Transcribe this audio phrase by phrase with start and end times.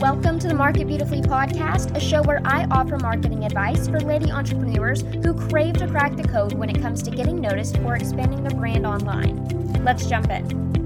[0.00, 4.30] Welcome to the Market Beautifully podcast, a show where I offer marketing advice for lady
[4.30, 8.44] entrepreneurs who crave to crack the code when it comes to getting noticed or expanding
[8.44, 9.44] their brand online.
[9.82, 10.77] Let's jump in.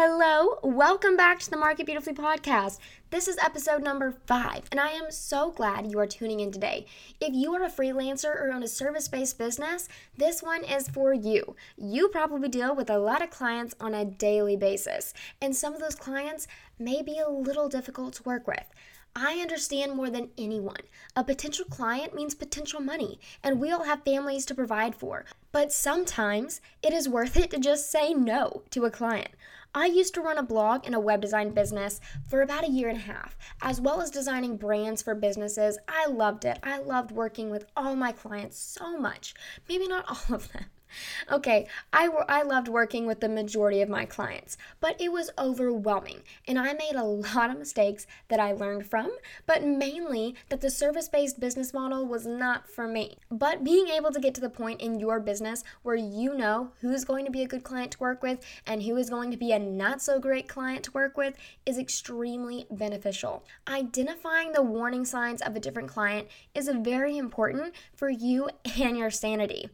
[0.00, 2.78] Hello, welcome back to the Market Beautifully podcast.
[3.10, 6.86] This is episode number five, and I am so glad you are tuning in today.
[7.20, 11.12] If you are a freelancer or own a service based business, this one is for
[11.12, 11.56] you.
[11.76, 15.80] You probably deal with a lot of clients on a daily basis, and some of
[15.80, 16.46] those clients
[16.78, 18.70] may be a little difficult to work with.
[19.16, 20.82] I understand more than anyone.
[21.16, 25.24] A potential client means potential money, and we all have families to provide for.
[25.50, 29.30] But sometimes it is worth it to just say no to a client.
[29.74, 32.88] I used to run a blog and a web design business for about a year
[32.88, 35.78] and a half, as well as designing brands for businesses.
[35.86, 36.58] I loved it.
[36.62, 39.34] I loved working with all my clients so much.
[39.68, 40.66] Maybe not all of them.
[41.30, 46.22] Okay, I, I loved working with the majority of my clients, but it was overwhelming,
[46.46, 49.10] and I made a lot of mistakes that I learned from,
[49.46, 53.16] but mainly that the service based business model was not for me.
[53.30, 57.04] But being able to get to the point in your business where you know who's
[57.04, 59.52] going to be a good client to work with and who is going to be
[59.52, 61.36] a not so great client to work with
[61.66, 63.44] is extremely beneficial.
[63.66, 68.48] Identifying the warning signs of a different client is very important for you
[68.80, 69.68] and your sanity.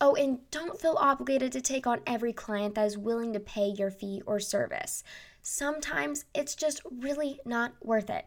[0.00, 3.68] Oh, and don't feel obligated to take on every client that is willing to pay
[3.68, 5.02] your fee or service.
[5.42, 8.26] Sometimes it's just really not worth it.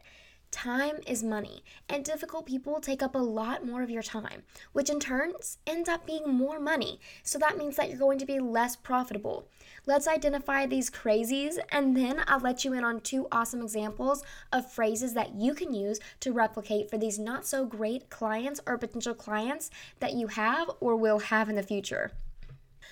[0.52, 4.90] Time is money, and difficult people take up a lot more of your time, which
[4.90, 5.34] in turn
[5.68, 7.00] ends up being more money.
[7.22, 9.48] So that means that you're going to be less profitable.
[9.86, 14.24] Let's identify these crazies, and then I'll let you in on two awesome examples
[14.54, 18.78] of phrases that you can use to replicate for these not so great clients or
[18.78, 22.12] potential clients that you have or will have in the future.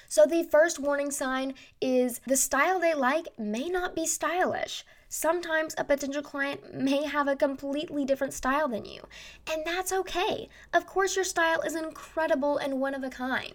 [0.07, 4.85] So, the first warning sign is the style they like may not be stylish.
[5.09, 9.07] Sometimes a potential client may have a completely different style than you,
[9.51, 10.49] and that's okay.
[10.73, 13.53] Of course, your style is incredible and one of a kind.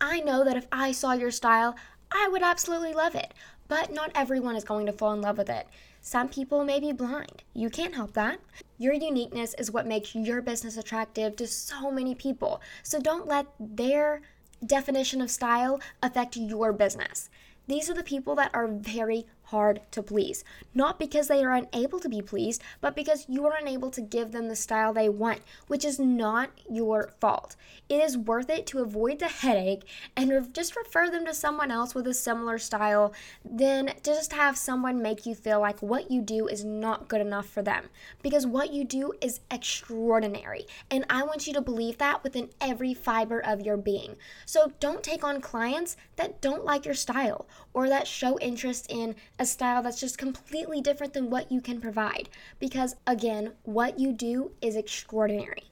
[0.00, 1.76] I know that if I saw your style,
[2.10, 3.32] I would absolutely love it,
[3.68, 5.66] but not everyone is going to fall in love with it.
[6.00, 7.44] Some people may be blind.
[7.54, 8.40] You can't help that.
[8.76, 12.60] Your uniqueness is what makes your business attractive to so many people.
[12.82, 14.20] So don't let their
[14.64, 17.28] definition of style affect your business.
[17.66, 20.42] These are the people that are very hard to please.
[20.74, 24.32] Not because they are unable to be pleased, but because you are unable to give
[24.32, 27.54] them the style they want, which is not your fault.
[27.88, 29.82] It is worth it to avoid the headache
[30.16, 33.12] and just refer them to someone else with a similar style
[33.44, 37.46] than just have someone make you feel like what you do is not good enough
[37.46, 37.90] for them.
[38.22, 40.66] Because what you do is extraordinary.
[40.90, 44.16] And I want you to believe that within every fiber of your being.
[44.46, 49.14] So don't take on clients that don't like your style or that show interest in
[49.42, 52.28] a style that's just completely different than what you can provide.
[52.60, 55.64] Because again, what you do is extraordinary.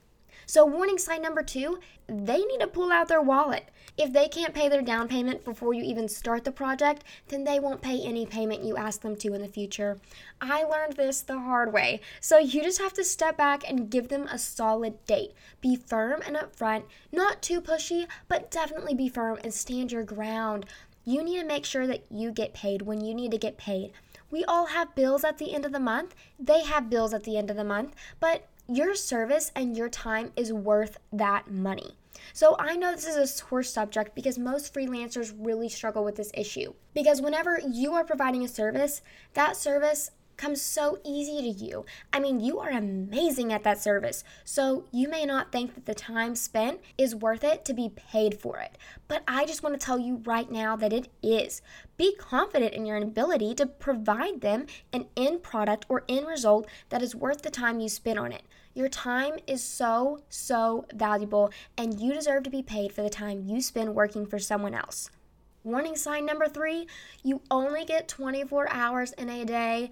[0.46, 3.70] So, warning sign number two, they need to pull out their wallet.
[3.96, 7.60] If they can't pay their down payment before you even start the project, then they
[7.60, 10.00] won't pay any payment you ask them to in the future.
[10.40, 14.08] I learned this the hard way, so you just have to step back and give
[14.08, 15.34] them a solid date.
[15.60, 16.82] Be firm and upfront,
[17.12, 20.66] not too pushy, but definitely be firm and stand your ground.
[21.10, 23.90] You need to make sure that you get paid when you need to get paid.
[24.30, 26.14] We all have bills at the end of the month.
[26.38, 30.30] They have bills at the end of the month, but your service and your time
[30.36, 31.96] is worth that money.
[32.32, 36.30] So I know this is a sore subject because most freelancers really struggle with this
[36.32, 36.74] issue.
[36.94, 39.02] Because whenever you are providing a service,
[39.34, 41.84] that service comes so easy to you.
[42.12, 44.24] I mean, you are amazing at that service.
[44.42, 48.40] So you may not think that the time spent is worth it to be paid
[48.40, 48.78] for it.
[49.06, 51.60] But I just want to tell you right now that it is.
[51.98, 57.02] Be confident in your ability to provide them an end product or end result that
[57.02, 58.42] is worth the time you spend on it.
[58.72, 63.44] Your time is so, so valuable, and you deserve to be paid for the time
[63.44, 65.10] you spend working for someone else.
[65.62, 66.86] Warning sign number three
[67.22, 69.90] you only get 24 hours in a day.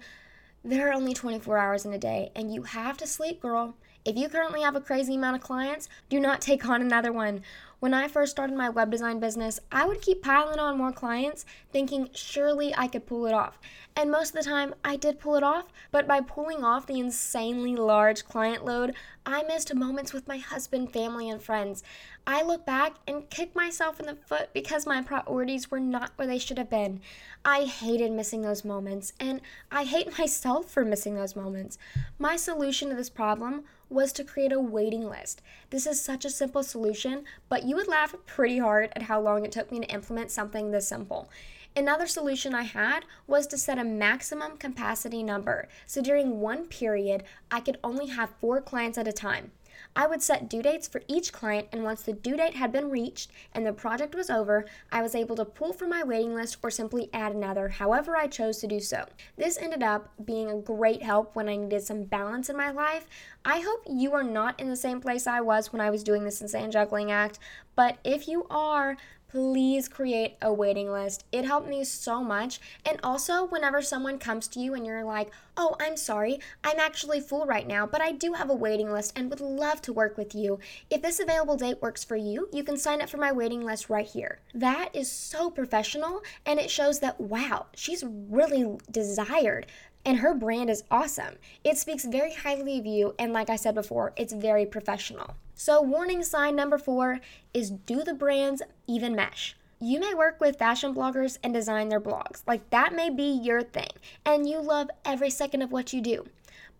[0.63, 3.75] There are only 24 hours in a day, and you have to sleep, girl.
[4.09, 7.43] If you currently have a crazy amount of clients, do not take on another one.
[7.79, 11.45] When I first started my web design business, I would keep piling on more clients,
[11.71, 13.59] thinking surely I could pull it off.
[13.95, 16.99] And most of the time, I did pull it off, but by pulling off the
[16.99, 18.95] insanely large client load,
[19.27, 21.83] I missed moments with my husband, family, and friends.
[22.25, 26.27] I look back and kick myself in the foot because my priorities were not where
[26.27, 26.99] they should have been.
[27.45, 29.39] I hated missing those moments, and
[29.71, 31.77] I hate myself for missing those moments.
[32.17, 35.41] My solution to this problem was to create a waiting list.
[35.69, 39.45] This is such a simple solution, but you would laugh pretty hard at how long
[39.45, 41.29] it took me to implement something this simple.
[41.75, 45.67] Another solution I had was to set a maximum capacity number.
[45.85, 49.51] So during one period, I could only have four clients at a time.
[49.95, 52.89] I would set due dates for each client, and once the due date had been
[52.89, 56.57] reached and the project was over, I was able to pull from my waiting list
[56.61, 59.05] or simply add another, however I chose to do so.
[59.37, 63.07] This ended up being a great help when I needed some balance in my life.
[63.45, 66.23] I hope you are not in the same place I was when I was doing
[66.23, 67.39] this insane juggling act,
[67.79, 68.97] but if you are,
[69.29, 71.23] please create a waiting list.
[71.31, 72.59] It helped me so much.
[72.85, 77.21] And also, whenever someone comes to you and you're like, oh, I'm sorry, I'm actually
[77.21, 80.17] full right now, but I do have a waiting list and would love to work
[80.17, 80.59] with you.
[80.89, 83.89] If this available date works for you, you can sign up for my waiting list
[83.89, 84.39] right here.
[84.53, 89.67] That is so professional and it shows that, wow, she's really desired
[90.05, 91.35] and her brand is awesome.
[91.63, 95.35] It speaks very highly of you, and like I said before, it's very professional.
[95.55, 97.19] So, warning sign number four
[97.53, 99.55] is do the brands even mesh?
[99.81, 102.43] You may work with fashion bloggers and design their blogs.
[102.47, 103.91] Like, that may be your thing,
[104.25, 106.25] and you love every second of what you do.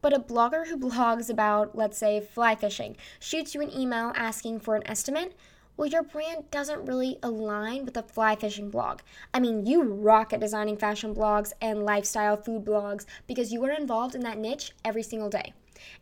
[0.01, 4.62] But a blogger who blogs about, let's say, fly fishing shoots you an email asking
[4.62, 5.36] for an estimate
[5.80, 9.00] well, your brand doesn't really align with a fly fishing blog.
[9.34, 13.72] I mean, you rock at designing fashion blogs and lifestyle food blogs because you are
[13.72, 15.54] involved in that niche every single day.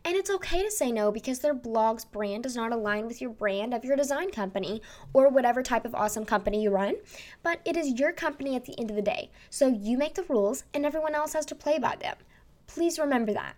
[0.04, 3.30] And it's okay to say no because their blog's brand does not align with your
[3.30, 4.82] brand of your design company
[5.12, 6.96] or whatever type of awesome company you run.
[7.44, 9.30] But it is your company at the end of the day.
[9.48, 12.16] So you make the rules and everyone else has to play by them.
[12.66, 13.54] Please remember that.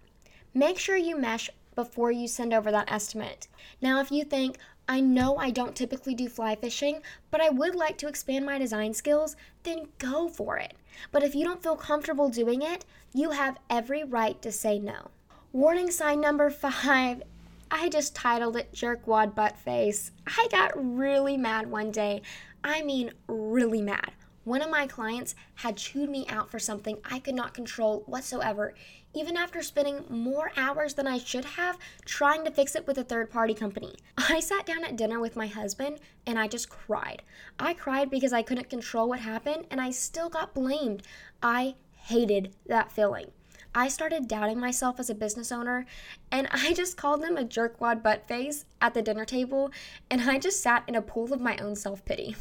[0.53, 3.49] Make sure you mesh before you send over that estimate.
[3.81, 4.59] Now, if you think,
[4.91, 7.01] I know I don't typically do fly fishing,
[7.31, 10.75] but I would like to expand my design skills, then go for it.
[11.13, 12.85] But if you don't feel comfortable doing it,
[13.15, 15.13] you have every right to say no.
[15.53, 17.23] Warning sign number five
[17.71, 20.11] I just titled it Jerkwad Butt Face.
[20.27, 22.23] I got really mad one day.
[22.65, 24.11] I mean, really mad.
[24.51, 28.75] One of my clients had chewed me out for something I could not control whatsoever
[29.15, 33.05] even after spending more hours than I should have trying to fix it with a
[33.05, 33.95] third party company.
[34.19, 37.23] I sat down at dinner with my husband and I just cried.
[37.61, 41.05] I cried because I couldn't control what happened and I still got blamed.
[41.41, 43.31] I hated that feeling.
[43.73, 45.87] I started doubting myself as a business owner,
[46.33, 49.71] and I just called them a jerkwad butt face at the dinner table,
[50.11, 52.35] and I just sat in a pool of my own self pity.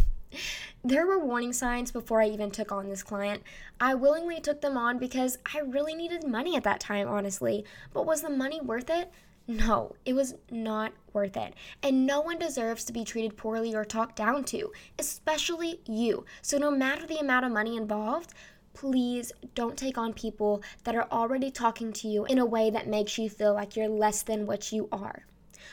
[0.83, 3.43] There were warning signs before I even took on this client.
[3.81, 7.65] I willingly took them on because I really needed money at that time, honestly.
[7.93, 9.11] But was the money worth it?
[9.47, 11.55] No, it was not worth it.
[11.81, 16.23] And no one deserves to be treated poorly or talked down to, especially you.
[16.43, 18.33] So, no matter the amount of money involved,
[18.73, 22.87] please don't take on people that are already talking to you in a way that
[22.87, 25.25] makes you feel like you're less than what you are.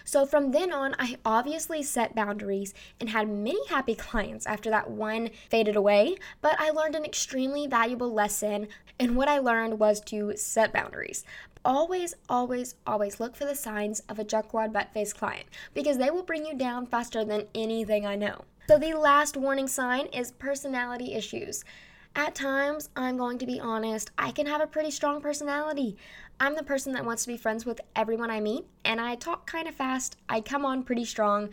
[0.04, 4.90] So from then on, I obviously set boundaries and had many happy clients after that
[4.90, 8.68] one faded away, but I learned an extremely valuable lesson.
[8.98, 11.24] And what I learned was to set boundaries.
[11.64, 16.10] Always, always, always look for the signs of a jerkwad butt face client because they
[16.10, 18.44] will bring you down faster than anything I know.
[18.68, 21.64] So, the last warning sign is personality issues.
[22.16, 25.98] At times, I'm going to be honest, I can have a pretty strong personality.
[26.38, 29.46] I'm the person that wants to be friends with everyone I meet, and I talk
[29.46, 30.16] kind of fast.
[30.28, 31.48] I come on pretty strong,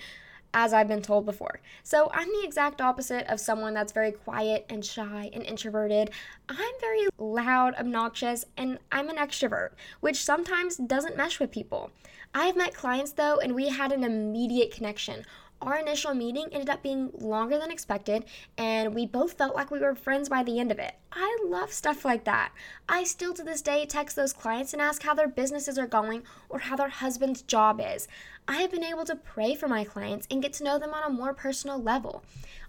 [0.53, 1.61] as I've been told before.
[1.83, 6.11] So I'm the exact opposite of someone that's very quiet and shy and introverted.
[6.49, 9.69] I'm very loud, obnoxious, and I'm an extrovert,
[10.01, 11.89] which sometimes doesn't mesh with people.
[12.33, 15.25] I've met clients though, and we had an immediate connection
[15.63, 18.25] our initial meeting ended up being longer than expected,
[18.57, 20.93] and we both felt like we were friends by the end of it.
[21.11, 22.51] I love stuff like that.
[22.87, 26.23] I still to this day text those clients and ask how their businesses are going
[26.49, 28.07] or how their husband's job is.
[28.47, 31.03] I have been able to pray for my clients and get to know them on
[31.03, 32.23] a more personal level.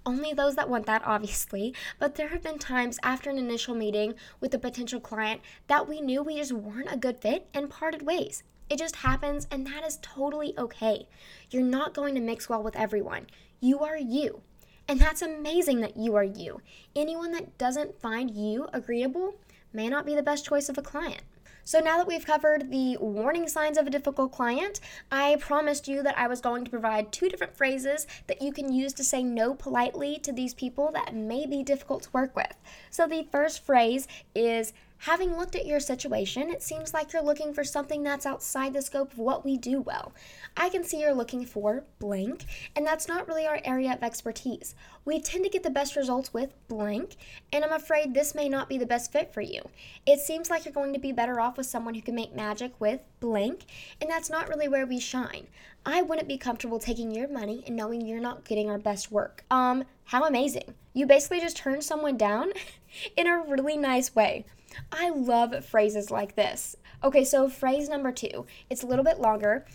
[0.07, 4.15] Only those that want that, obviously, but there have been times after an initial meeting
[4.41, 8.03] with a potential client that we knew we just weren't a good fit and parted
[8.03, 8.45] ways.
[8.71, 11.07] It just happens, and that is totally okay.
[11.51, 13.27] You're not going to mix well with everyone.
[13.61, 14.43] You are you.
[14.89, 16.61] And that's amazing that you are you.
[16.95, 19.35] Anyone that doesn't find you agreeable
[19.73, 21.23] may not be the best choice of a client.
[21.67, 24.81] So now that we've covered the warning signs of a difficult client,
[25.11, 28.71] I promised you that I was going to provide two different phrases that you can
[28.71, 32.55] use to say no politely to these people that may be difficult to work with.
[32.91, 37.53] So the first phrase is Having looked at your situation, it seems like you're looking
[37.53, 40.15] for something that's outside the scope of what we do well.
[40.57, 44.75] I can see you're looking for blank, and that's not really our area of expertise.
[45.05, 47.17] We tend to get the best results with blank,
[47.53, 49.61] and I'm afraid this may not be the best fit for you.
[50.07, 52.73] It seems like you're going to be better off with someone who can make magic
[52.81, 53.67] with blank,
[54.01, 55.49] and that's not really where we shine.
[55.85, 59.45] I wouldn't be comfortable taking your money and knowing you're not getting our best work.
[59.51, 60.75] Um, how amazing.
[60.95, 62.53] You basically just turned someone down
[63.17, 64.47] in a really nice way.
[64.93, 66.77] I love phrases like this.
[67.03, 69.67] Okay, so phrase number two, it's a little bit longer.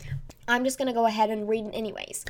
[0.48, 2.26] I'm just gonna go ahead and read it anyways.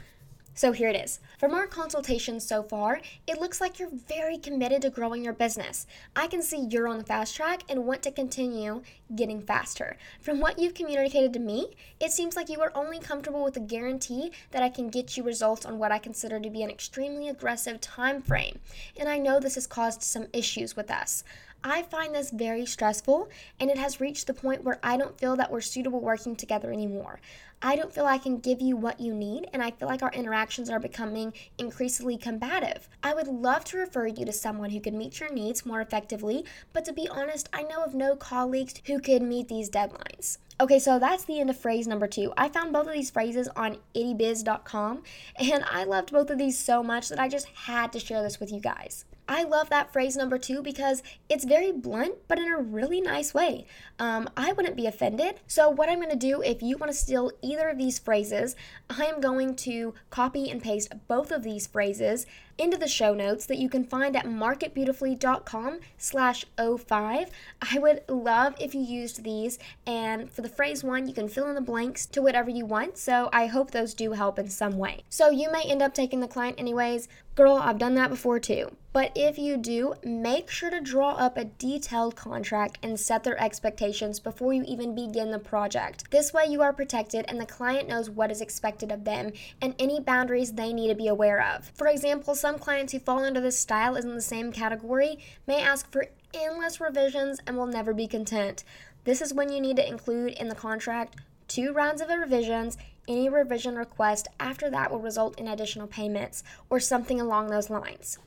[0.59, 1.21] So here it is.
[1.37, 5.87] From our consultations so far, it looks like you're very committed to growing your business.
[6.17, 8.81] I can see you're on the fast track and want to continue
[9.15, 9.95] getting faster.
[10.19, 13.61] From what you've communicated to me, it seems like you are only comfortable with the
[13.61, 17.29] guarantee that I can get you results on what I consider to be an extremely
[17.29, 18.59] aggressive time frame.
[18.97, 21.23] And I know this has caused some issues with us.
[21.63, 25.35] I find this very stressful, and it has reached the point where I don't feel
[25.35, 27.19] that we're suitable working together anymore.
[27.61, 30.11] I don't feel I can give you what you need, and I feel like our
[30.13, 32.87] interactions are becoming increasingly combative.
[33.03, 36.45] I would love to refer you to someone who could meet your needs more effectively,
[36.71, 40.37] but to be honest, I know of no colleagues who could meet these deadlines.
[40.61, 42.33] Okay, so that's the end of phrase number two.
[42.37, 45.03] I found both of these phrases on ittybiz.com,
[45.37, 48.39] and I loved both of these so much that I just had to share this
[48.39, 49.03] with you guys.
[49.29, 53.31] I love that phrase number two because it's very blunt, but in a really nice
[53.31, 53.67] way.
[53.99, 55.39] Um, I wouldn't be offended.
[55.45, 58.55] So, what I'm going to do, if you want to steal either of these phrases,
[58.89, 62.25] I am going to copy and paste both of these phrases
[62.59, 67.29] into the show notes that you can find at marketbeautifully.com slash 05.
[67.61, 71.47] I would love if you used these, and for the phrase one, you can fill
[71.47, 74.77] in the blanks to whatever you want, so I hope those do help in some
[74.77, 75.03] way.
[75.09, 77.07] So you may end up taking the client anyways.
[77.35, 78.75] Girl, I've done that before too.
[78.91, 83.39] But if you do, make sure to draw up a detailed contract and set their
[83.39, 86.09] expectations before you even begin the project.
[86.09, 89.75] This way, you are protected and the client knows what is expected of them and
[89.77, 91.71] any boundaries they need to be aware of.
[91.75, 95.19] For example, some some clients who fall into this style is in the same category
[95.45, 98.63] may ask for endless revisions and will never be content.
[99.03, 101.15] This is when you need to include in the contract
[101.47, 102.75] two rounds of revisions.
[103.07, 108.17] Any revision request after that will result in additional payments or something along those lines.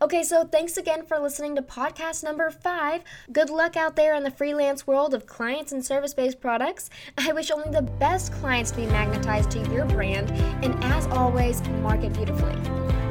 [0.00, 3.02] Okay, so thanks again for listening to podcast number five.
[3.32, 6.90] Good luck out there in the freelance world of clients and service based products.
[7.18, 10.30] I wish only the best clients to be magnetized to your brand,
[10.64, 13.03] and as always, market beautifully.